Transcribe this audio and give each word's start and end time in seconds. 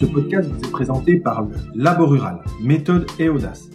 Ce 0.00 0.06
podcast 0.06 0.48
vous 0.50 0.66
est 0.66 0.70
présenté 0.70 1.16
par 1.18 1.42
le 1.42 1.48
Labo 1.74 2.06
Rural, 2.06 2.40
méthode 2.62 3.06
et 3.18 3.28
audace. 3.28 3.68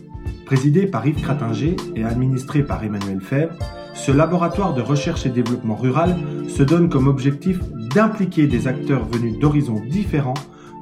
Présidé 0.47 0.87
par 0.87 1.05
Yves 1.05 1.21
Cratinger 1.21 1.75
et 1.95 2.03
administré 2.03 2.63
par 2.63 2.83
Emmanuel 2.83 3.21
Fèvre, 3.21 3.53
ce 3.93 4.11
laboratoire 4.11 4.73
de 4.73 4.81
recherche 4.81 5.27
et 5.27 5.29
développement 5.29 5.75
rural 5.75 6.15
se 6.47 6.63
donne 6.63 6.89
comme 6.89 7.07
objectif 7.07 7.59
d'impliquer 7.93 8.47
des 8.47 8.67
acteurs 8.67 9.05
venus 9.05 9.37
d'horizons 9.37 9.79
différents 9.87 10.33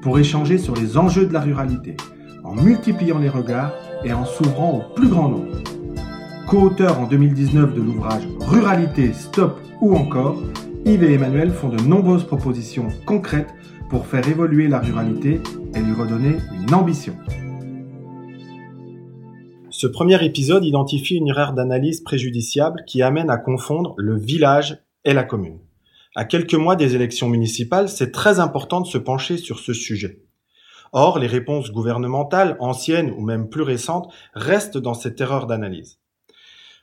pour 0.02 0.18
échanger 0.18 0.58
sur 0.58 0.76
les 0.76 0.98
enjeux 0.98 1.26
de 1.26 1.34
la 1.34 1.42
ruralité, 1.42 1.98
en 2.46 2.56
multipliant 2.56 3.20
les 3.20 3.28
regards 3.28 3.74
et 4.06 4.14
en 4.14 4.24
s'ouvrant 4.24 4.78
au 4.78 4.96
plus 4.96 5.10
grand 5.10 5.28
nombre. 5.28 5.58
Co-auteurs 6.48 7.02
en 7.02 7.06
2019 7.06 7.74
de 7.74 7.82
l'ouvrage 7.82 8.24
Ruralité, 8.40 9.12
Stop 9.12 9.60
ou 9.82 9.94
encore, 9.94 10.42
Yves 10.86 11.04
et 11.04 11.16
Emmanuel 11.16 11.52
font 11.52 11.68
de 11.68 11.82
nombreuses 11.84 12.24
propositions 12.24 12.88
concrètes 13.06 13.54
pour 13.94 14.08
faire 14.08 14.28
évoluer 14.28 14.68
la 14.68 14.80
ruralité 14.80 15.40
et 15.76 15.80
lui 15.80 15.94
redonner 15.94 16.38
une 16.52 16.74
ambition. 16.74 17.16
Ce 19.70 19.86
premier 19.86 20.26
épisode 20.26 20.66
identifie 20.66 21.18
une 21.18 21.28
erreur 21.28 21.54
d'analyse 21.54 22.02
préjudiciable 22.02 22.86
qui 22.88 23.04
amène 23.04 23.30
à 23.30 23.38
confondre 23.38 23.94
le 23.98 24.18
village 24.18 24.84
et 25.06 25.14
la 25.14 25.24
commune. 25.24 25.60
À 26.16 26.26
quelques 26.26 26.56
mois 26.56 26.76
des 26.76 26.96
élections 26.96 27.30
municipales, 27.30 27.88
c'est 27.88 28.10
très 28.10 28.40
important 28.40 28.82
de 28.82 28.88
se 28.88 28.98
pencher 28.98 29.38
sur 29.38 29.60
ce 29.60 29.74
sujet. 29.74 30.24
Or, 30.92 31.20
les 31.20 31.28
réponses 31.28 31.72
gouvernementales, 31.72 32.58
anciennes 32.60 33.14
ou 33.16 33.22
même 33.22 33.48
plus 33.48 33.62
récentes, 33.62 34.12
restent 34.34 34.80
dans 34.80 34.96
cette 34.96 35.22
erreur 35.22 35.46
d'analyse. 35.46 36.00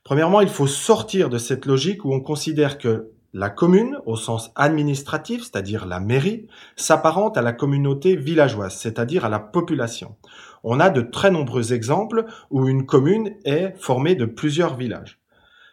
Premièrement, 0.04 0.42
il 0.42 0.48
faut 0.48 0.68
sortir 0.68 1.28
de 1.28 1.38
cette 1.38 1.66
logique 1.66 2.04
où 2.04 2.14
on 2.14 2.20
considère 2.20 2.78
que 2.78 3.10
la 3.32 3.50
commune, 3.50 3.98
au 4.06 4.16
sens 4.16 4.50
administratif, 4.56 5.42
c'est-à-dire 5.42 5.86
la 5.86 6.00
mairie, 6.00 6.46
s'apparente 6.76 7.36
à 7.36 7.42
la 7.42 7.52
communauté 7.52 8.16
villageoise, 8.16 8.74
c'est-à-dire 8.74 9.24
à 9.24 9.28
la 9.28 9.38
population. 9.38 10.16
On 10.64 10.80
a 10.80 10.90
de 10.90 11.00
très 11.00 11.30
nombreux 11.30 11.72
exemples 11.72 12.24
où 12.50 12.68
une 12.68 12.86
commune 12.86 13.36
est 13.44 13.74
formée 13.78 14.14
de 14.14 14.24
plusieurs 14.24 14.76
villages. 14.76 15.20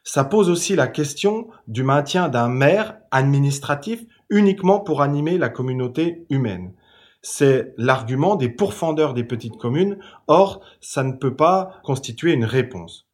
Ça 0.04 0.24
pose 0.24 0.50
aussi 0.50 0.76
la 0.76 0.88
question 0.88 1.48
du 1.68 1.84
maintien 1.84 2.30
d'un 2.30 2.48
maire 2.48 2.98
administratif 3.12 4.06
uniquement 4.30 4.80
pour 4.80 5.02
animer 5.02 5.38
la 5.38 5.50
communauté 5.50 6.26
humaine. 6.30 6.74
C'est 7.22 7.74
l'argument 7.78 8.36
des 8.36 8.48
pourfendeurs 8.48 9.14
des 9.14 9.26
petites 9.26 9.58
communes, 9.58 9.98
or 10.28 10.62
ça 10.80 11.04
ne 11.04 11.14
peut 11.14 11.36
pas 11.36 11.82
constituer 11.84 12.32
une 12.32 12.46
réponse. 12.46 13.08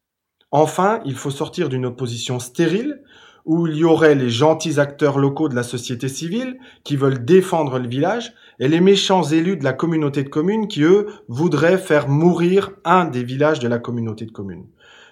Enfin, 0.52 1.00
il 1.04 1.16
faut 1.16 1.32
sortir 1.32 1.68
d'une 1.68 1.86
opposition 1.86 2.38
stérile 2.38 3.02
où 3.44 3.66
il 3.66 3.76
y 3.76 3.84
aurait 3.84 4.14
les 4.14 4.30
gentils 4.30 4.80
acteurs 4.80 5.18
locaux 5.18 5.48
de 5.48 5.54
la 5.54 5.62
société 5.62 6.08
civile 6.08 6.58
qui 6.82 6.96
veulent 6.96 7.24
défendre 7.24 7.78
le 7.78 7.88
village 7.88 8.32
et 8.58 8.68
les 8.68 8.80
méchants 8.80 9.24
élus 9.24 9.56
de 9.56 9.64
la 9.64 9.72
communauté 9.72 10.22
de 10.22 10.28
communes 10.28 10.68
qui, 10.68 10.82
eux, 10.82 11.06
voudraient 11.28 11.78
faire 11.78 12.08
mourir 12.08 12.70
un 12.84 13.04
des 13.04 13.22
villages 13.22 13.60
de 13.60 13.68
la 13.68 13.78
communauté 13.78 14.24
de 14.24 14.30
communes. 14.30 14.66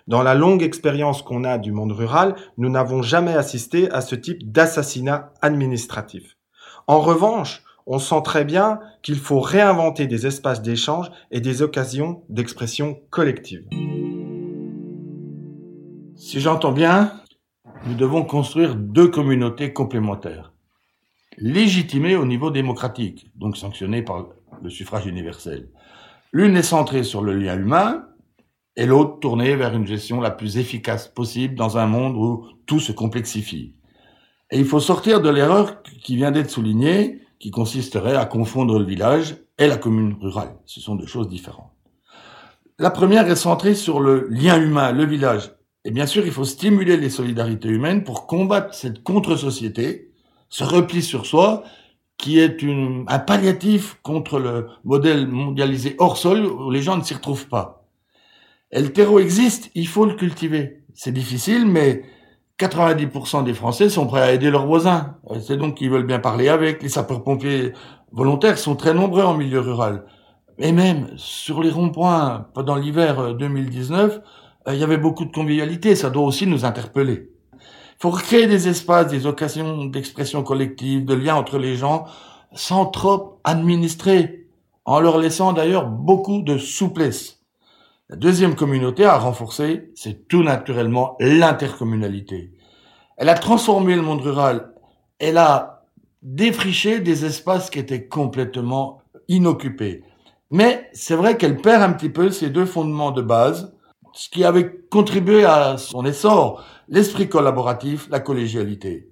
Dans 0.09 0.23
la 0.23 0.35
longue 0.35 0.63
expérience 0.63 1.23
qu'on 1.23 1.45
a 1.45 1.59
du 1.59 1.73
monde 1.73 1.93
rural, 1.93 2.35
nous 2.59 2.69
n'avons 2.69 3.03
jamais 3.03 3.35
assisté 3.35 3.91
à 3.91 4.01
ce 4.01 4.15
type 4.15 4.51
d'assassinat 4.51 5.33
administratif. 5.43 6.37
En 6.87 7.01
revanche, 7.01 7.63
on 7.87 7.99
sent 7.99 8.23
très 8.25 8.45
bien 8.45 8.81
qu'il 9.03 9.19
faut 9.19 9.41
réinventer 9.41 10.07
des 10.07 10.27
espaces 10.27 10.63
d'échange 10.63 11.11
et 11.31 11.41
des 11.41 11.63
occasions 11.63 12.23
d'expression 12.29 13.01
collective. 13.11 13.65
Si 16.17 16.41
j'entends 16.41 16.73
bien, 16.73 17.13
nous 17.87 17.95
devons 17.95 18.25
construire 18.25 18.77
deux 18.77 19.09
communautés 19.09 19.73
complémentaires, 19.73 20.53
légitimées 21.37 22.17
au 22.17 22.25
niveau 22.25 22.51
démocratique, 22.51 23.31
donc 23.35 23.57
sanctionnées 23.57 24.03
par 24.03 24.29
le 24.63 24.71
suffrage 24.71 25.07
universel. 25.07 25.69
L'une 26.33 26.57
est 26.57 26.63
centrée 26.63 27.03
sur 27.03 27.23
le 27.23 27.35
lien 27.35 27.57
humain 27.57 28.05
et 28.77 28.87
l'autre 28.87 29.19
tournée 29.19 29.57
vers 29.57 29.75
une 29.75 29.87
gestion 29.87 30.21
la 30.21 30.31
plus 30.31 30.59
efficace 30.59 31.09
possible 31.09 31.55
dans 31.57 31.77
un 31.77 31.87
monde 31.87 32.17
où 32.17 32.47
tout 32.67 32.81
se 32.81 32.93
complexifie. 32.93 33.75
Et 34.51 34.59
il 34.59 34.65
faut 34.65 34.81
sortir 34.81 35.21
de 35.21 35.29
l'erreur 35.29 35.83
qui 35.83 36.17
vient 36.17 36.31
d'être 36.31 36.51
soulignée, 36.51 37.21
qui 37.39 37.51
consisterait 37.51 38.17
à 38.17 38.27
confondre 38.27 38.79
le 38.79 38.85
village 38.85 39.37
et 39.59 39.67
la 39.67 39.77
commune 39.77 40.17
rurale. 40.21 40.57
Ce 40.67 40.81
sont 40.81 40.95
deux 40.95 41.07
choses 41.07 41.29
différentes. 41.29 41.73
La 42.79 42.91
première 42.91 43.29
est 43.29 43.37
centrée 43.37 43.75
sur 43.75 44.01
le 44.01 44.29
lien 44.31 44.61
humain, 44.61 44.93
le 44.93 45.05
village, 45.05 45.53
et 45.85 45.91
bien 45.91 46.07
sûr, 46.07 46.25
il 46.25 46.33
faut 46.33 46.45
stimuler 46.45 46.97
les 46.97 47.11
solidarités 47.11 47.69
humaines 47.69 48.05
pour 48.05 48.27
combattre 48.27 48.75
cette 48.75 49.03
contre-société, 49.03 50.13
ce 50.49 50.65
repli 50.65 51.03
sur 51.03 51.27
soi, 51.27 51.65
qui 52.19 52.39
est 52.39 52.63
une, 52.63 53.05
un 53.09 53.19
palliatif 53.19 53.99
contre 54.03 54.39
le 54.39 54.69
modèle 54.85 55.27
mondialisé 55.27 55.97
hors 55.99 56.17
sol 56.17 56.47
où 56.47 56.71
les 56.71 56.83
gens 56.83 56.97
ne 56.97 57.03
s'y 57.03 57.15
retrouvent 57.15 57.49
pas. 57.49 57.89
Et 58.71 58.81
le 58.81 58.93
terreau 58.93 59.19
existe, 59.19 59.71
il 59.75 59.89
faut 59.89 60.07
le 60.07 60.15
cultiver. 60.15 60.85
C'est 60.95 61.13
difficile, 61.13 61.67
mais 61.67 62.05
90% 62.61 63.43
des 63.45 63.55
Français 63.55 63.89
sont 63.89 64.07
prêts 64.07 64.23
à 64.23 64.33
aider 64.33 64.51
leurs 64.51 64.67
voisins. 64.67 65.17
C'est 65.41 65.57
donc 65.57 65.77
qu'ils 65.77 65.91
veulent 65.91 66.07
bien 66.07 66.21
parler 66.21 66.49
avec. 66.49 66.83
Les 66.83 66.89
sapeurs-pompiers 66.89 67.73
volontaires 68.13 68.59
sont 68.59 68.77
très 68.77 68.95
nombreux 68.95 69.25
en 69.25 69.37
milieu 69.37 69.61
rural. 69.61 70.05
Et 70.59 70.71
même 70.71 71.09
sur 71.17 71.61
les 71.61 71.71
ronds-points 71.71 72.47
pendant 72.55 72.77
l'hiver 72.77 73.35
2019, 73.35 74.15
euh, 74.15 74.21
il 74.69 74.77
y 74.77 74.85
avait 74.85 74.99
beaucoup 74.99 75.25
de 75.25 75.33
convivialité, 75.33 75.97
ça 75.97 76.11
doit 76.11 76.25
aussi 76.25 76.47
nous 76.47 76.65
interpeller. 76.65 77.31
Il 77.53 77.99
faut 77.99 78.11
créer 78.11 78.47
des 78.47 78.69
espaces, 78.69 79.09
des 79.09 79.27
occasions 79.27 79.85
d'expression 79.85 80.43
collective, 80.43 81.05
de 81.05 81.15
lien 81.15 81.35
entre 81.35 81.59
les 81.59 81.77
gens, 81.77 82.05
sans 82.53 82.87
trop 82.87 83.41
administrer, 83.45 84.47
en 84.85 85.01
leur 85.01 85.19
laissant 85.19 85.53
d'ailleurs 85.53 85.87
beaucoup 85.87 86.43
de 86.43 86.59
souplesse. 86.59 87.41
La 88.09 88.17
deuxième 88.17 88.57
communauté 88.57 89.05
à 89.05 89.19
renforcer, 89.19 89.91
c'est 89.95 90.29
tout 90.29 90.43
naturellement 90.43 91.17
l'intercommunalité. 91.21 92.53
Elle 93.17 93.29
a 93.29 93.35
transformé 93.35 93.97
le 93.97 94.03
monde 94.03 94.21
rural, 94.21 94.73
elle 95.19 95.39
a 95.39 95.87
défriché 96.23 97.01
des 97.01 97.25
espaces 97.25 97.71
qui 97.71 97.79
étaient 97.79 98.07
complètement 98.07 99.03
inoccupés. 99.29 100.03
Mais 100.51 100.91
c'est 100.93 101.15
vrai 101.15 101.37
qu'elle 101.37 101.57
perd 101.57 101.83
un 101.83 101.93
petit 101.93 102.11
peu 102.11 102.31
ces 102.31 102.51
deux 102.51 102.67
fondements 102.67 103.13
de 103.13 103.23
base, 103.23 103.75
ce 104.13 104.29
qui 104.29 104.45
avait 104.45 104.71
contribué 104.91 105.45
à 105.45 105.79
son 105.79 106.05
essor, 106.05 106.65
l'esprit 106.89 107.29
collaboratif, 107.29 108.09
la 108.11 108.21
collégialité. 108.21 109.09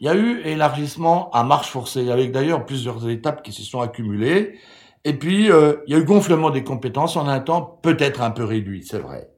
Il 0.00 0.06
y 0.06 0.10
a 0.10 0.14
eu 0.14 0.40
élargissement 0.44 1.30
à 1.32 1.44
marche 1.44 1.70
forcée, 1.70 2.10
avec 2.10 2.32
d'ailleurs 2.32 2.64
plusieurs 2.64 3.08
étapes 3.08 3.42
qui 3.42 3.52
se 3.52 3.62
sont 3.62 3.80
accumulées. 3.80 4.58
Et 5.04 5.14
puis, 5.14 5.50
euh, 5.50 5.76
il 5.86 5.92
y 5.92 5.96
a 5.96 6.00
eu 6.00 6.04
gonflement 6.04 6.50
des 6.50 6.64
compétences 6.64 7.16
en 7.16 7.28
un 7.28 7.40
temps 7.40 7.78
peut-être 7.82 8.22
un 8.22 8.30
peu 8.30 8.44
réduit, 8.44 8.84
c'est 8.84 8.98
vrai. 8.98 9.30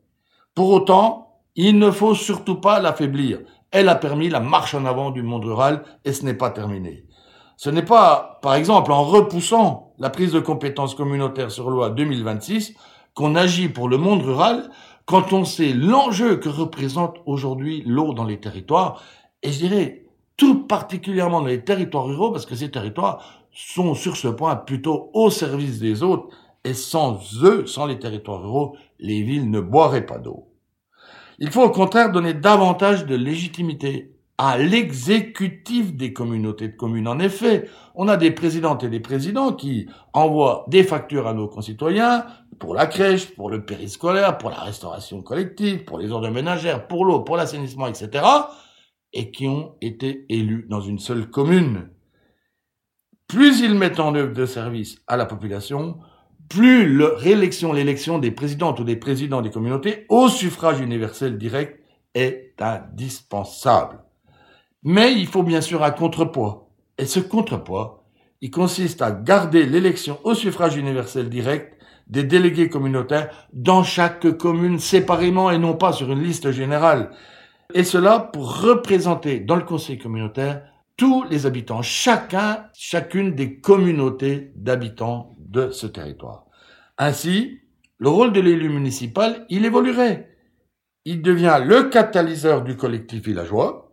Pour 0.55 0.71
autant, 0.71 1.41
il 1.55 1.79
ne 1.79 1.91
faut 1.91 2.15
surtout 2.15 2.61
pas 2.61 2.81
l'affaiblir. 2.81 3.41
Elle 3.71 3.89
a 3.89 3.95
permis 3.95 4.29
la 4.29 4.41
marche 4.41 4.75
en 4.75 4.85
avant 4.85 5.11
du 5.11 5.23
monde 5.23 5.45
rural 5.45 5.83
et 6.05 6.13
ce 6.13 6.25
n'est 6.25 6.35
pas 6.35 6.51
terminé. 6.51 7.05
Ce 7.57 7.71
n'est 7.71 7.83
pas, 7.85 8.39
par 8.43 8.55
exemple, 8.55 8.93
en 8.93 9.03
repoussant 9.03 9.95
la 9.99 10.11
prise 10.11 10.33
de 10.33 10.41
compétences 10.41 10.95
communautaires 10.95 11.51
sur 11.51 11.71
loi 11.71 11.91
2026 11.91 12.75
qu'on 13.15 13.35
agit 13.35 13.71
pour 13.71 13.89
le 13.89 13.97
monde 13.97 14.23
rural, 14.23 14.71
quand 15.07 15.33
on 15.33 15.45
sait 15.45 15.73
l'enjeu 15.73 16.37
que 16.37 16.49
représente 16.49 17.19
aujourd'hui 17.27 17.83
l'eau 17.87 18.13
dans 18.13 18.25
les 18.25 18.41
territoires, 18.41 19.03
et 19.43 19.53
je 19.53 19.59
dirais 19.59 20.05
tout 20.37 20.67
particulièrement 20.67 21.41
dans 21.41 21.47
les 21.47 21.65
territoires 21.65 22.05
ruraux, 22.05 22.33
parce 22.33 22.45
que 22.45 22.57
ces 22.57 22.71
territoires 22.71 23.45
sont 23.53 23.95
sur 23.95 24.17
ce 24.17 24.29
point 24.29 24.57
plutôt 24.57 25.11
au 25.15 25.31
service 25.31 25.79
des 25.79 26.03
autres, 26.03 26.29
et 26.65 26.75
sans 26.75 27.21
eux, 27.45 27.67
sans 27.67 27.87
les 27.87 27.99
territoires 27.99 28.43
ruraux, 28.43 28.77
les 28.99 29.23
villes 29.23 29.51
ne 29.51 29.61
boiraient 29.61 30.05
pas 30.05 30.19
d'eau. 30.19 30.49
Il 31.39 31.51
faut 31.51 31.63
au 31.63 31.71
contraire 31.71 32.11
donner 32.11 32.35
davantage 32.35 33.07
de 33.07 33.15
légitimité 33.15 34.16
à 34.39 34.59
l'exécutif 34.59 35.95
des 35.95 36.13
communautés 36.13 36.69
de 36.69 36.77
communes. 36.77 37.09
En 37.09 37.19
effet, 37.19 37.69
on 37.95 38.09
a 38.09 38.17
des 38.17 38.31
présidentes 38.31 38.85
et 38.85 38.89
des 38.89 39.01
présidents 39.01 39.53
qui 39.53 39.89
envoient 40.13 40.65
des 40.69 40.83
factures 40.83 41.27
à 41.27 41.33
nos 41.33 41.49
concitoyens 41.49 42.27
pour 42.59 42.75
la 42.75 42.87
crèche, 42.87 43.35
pour 43.35 43.51
le 43.51 43.65
périscolaire, 43.65 44.39
pour 44.39 44.51
la 44.51 44.61
restauration 44.61 45.23
collective, 45.23 45.85
pour 45.85 45.99
les 45.99 46.11
ordres 46.11 46.31
ménagères, 46.31 46.87
pour 46.87 47.05
l'eau, 47.05 47.21
pour 47.21 47.37
l'assainissement, 47.37 47.87
etc., 47.87 48.25
et 49.13 49.31
qui 49.31 49.47
ont 49.47 49.75
été 49.81 50.27
élus 50.29 50.67
dans 50.69 50.81
une 50.81 50.99
seule 50.99 51.31
commune. 51.31 51.89
Plus 53.29 53.61
ils 53.61 53.75
mettent 53.75 54.01
en 54.01 54.15
œuvre 54.15 54.35
de 54.35 54.47
services 54.47 54.99
à 55.07 55.17
la 55.17 55.27
population, 55.27 55.99
plus 56.49 56.87
le 56.87 57.07
réélection, 57.07 57.73
l'élection 57.73 58.19
des 58.19 58.31
présidentes 58.31 58.79
ou 58.81 58.85
des 58.85 58.97
présidents 58.97 59.43
des 59.43 59.51
communautés 59.51 60.07
au 60.09 60.29
suffrage 60.29 60.81
universel 60.81 61.39
direct 61.39 61.83
est 62.15 62.55
indispensable. 62.61 64.06
Mais 64.89 65.15
il 65.15 65.27
faut 65.27 65.43
bien 65.43 65.61
sûr 65.61 65.83
un 65.83 65.91
contrepoids. 65.91 66.71
Et 66.97 67.07
ce 67.07 67.19
contrepoids, 67.19 68.05
il 68.41 68.53
consiste 68.53 69.03
à 69.03 69.11
garder 69.11 69.67
l'élection 69.67 70.21
au 70.23 70.33
suffrage 70.33 70.77
universel 70.77 71.29
direct 71.29 71.77
des 72.07 72.23
délégués 72.23 72.69
communautaires 72.69 73.49
dans 73.53 73.83
chaque 73.83 74.39
commune 74.39 74.79
séparément 74.79 75.51
et 75.51 75.59
non 75.59 75.75
pas 75.75 75.93
sur 75.93 76.13
une 76.13 76.23
liste 76.23 76.53
générale. 76.53 77.11
Et 77.75 77.83
cela 77.83 78.21
pour 78.21 78.61
représenter 78.61 79.41
dans 79.41 79.57
le 79.57 79.65
conseil 79.65 79.99
communautaire 79.99 80.63
tous 80.97 81.25
les 81.25 81.47
habitants, 81.47 81.83
chacun, 81.83 82.67
chacune 82.73 83.35
des 83.35 83.59
communautés 83.59 84.53
d'habitants 84.55 85.35
de 85.41 85.71
ce 85.71 85.89
territoire. 85.89 86.45
Ainsi, 86.97 87.59
le 87.99 88.09
rôle 88.09 88.33
de 88.33 88.41
l'élu 88.41 88.69
municipal, 88.69 89.47
il 89.49 89.65
évoluerait. 89.65 90.31
Il 91.05 91.23
devient 91.23 91.61
le 91.61 91.89
catalyseur 91.89 92.63
du 92.63 92.77
collectif 92.77 93.25
villageois 93.25 93.86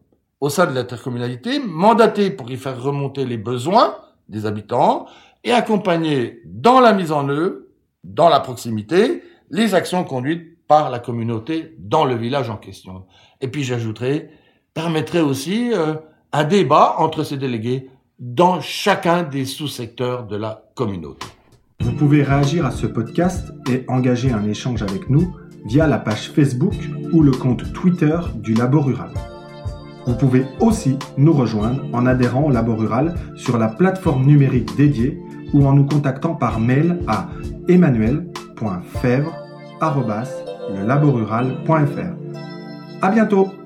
au 0.44 0.50
sein 0.50 0.66
de 0.66 0.75
l'intercommunalité, 0.75 1.62
mandaté 1.66 2.30
pour 2.30 2.51
y 2.51 2.57
faire 2.57 2.84
remonter 2.84 3.24
les 3.24 3.38
besoins 3.38 3.95
des 4.28 4.45
habitants 4.45 5.06
et 5.45 5.54
accompagner 5.54 6.42
dans 6.44 6.81
la 6.81 6.92
mise 6.92 7.13
en 7.13 7.30
œuvre, 7.30 7.60
dans 8.04 8.28
la 8.28 8.42
proximité, 8.42 9.24
les 9.51 9.74
actions 9.74 10.04
conduites 10.04 10.57
par 10.68 10.90
la 10.90 11.00
communauté 11.00 11.78
dans 11.80 12.04
le 12.04 12.16
village 12.16 12.50
en 12.50 12.57
question. 12.57 13.06
Et 13.40 13.48
puis 13.48 13.63
j'ajouterai, 13.63 14.31
permettrait 14.74 15.22
aussi 15.22 15.72
euh, 15.72 15.94
un 16.34 16.44
débat 16.44 16.96
entre 16.98 17.24
ces 17.24 17.38
délégués 17.38 17.89
dans 18.19 18.60
chacun 18.60 19.24
des 19.24 19.46
sous-secteurs 19.46 20.28
de 20.28 20.36
la 20.36 20.66
communauté. 20.75 21.25
Vous 21.80 21.94
pouvez 21.94 22.22
réagir 22.22 22.66
à 22.66 22.72
ce 22.72 22.86
podcast 22.86 23.54
et 23.69 23.86
engager 23.88 24.34
un 24.34 24.46
échange 24.46 24.81
avec 24.81 25.10
nous 25.10 25.38
via 25.66 25.88
la 25.88 26.00
page 26.00 26.31
Facebook 26.31 26.75
ou 27.13 27.22
le 27.22 27.31
compte 27.31 27.72
Twitter 27.72 28.19
du 28.36 28.54
Labo 28.54 28.81
Rural. 28.81 29.13
Vous 30.05 30.15
pouvez 30.15 30.45
aussi 30.59 30.97
nous 31.17 31.33
rejoindre 31.33 31.83
en 31.94 32.05
adhérant 32.05 32.44
au 32.44 32.51
Labo 32.51 32.75
Rural 32.75 33.15
sur 33.35 33.57
la 33.57 33.67
plateforme 33.67 34.25
numérique 34.25 34.75
dédiée 34.75 35.17
ou 35.53 35.65
en 35.65 35.73
nous 35.73 35.85
contactant 35.85 36.35
par 36.35 36.59
mail 36.59 37.00
à 37.07 37.29
emmanuel.fèvre.fr. 37.67 39.29
À 43.01 43.11
bientôt! 43.11 43.62